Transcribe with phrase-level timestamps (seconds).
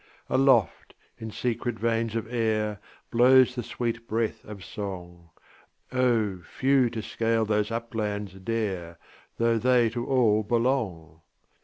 [0.31, 2.79] Aloft, in secret veins of air,
[3.11, 5.29] Blows the sweet breath of song,
[5.91, 8.97] O, few to scale those uplands dare,
[9.37, 11.21] Though they to all belong!